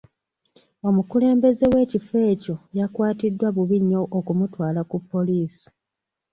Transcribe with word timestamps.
Omukulembeze 0.87 1.65
w'ekifo 1.73 2.17
ekyo 2.31 2.55
yakwatiddwa 2.77 3.47
bubi 3.55 3.77
nnyo 3.83 4.01
okumutwala 4.17 4.81
ku 4.89 4.97
poliisi. 5.09 5.67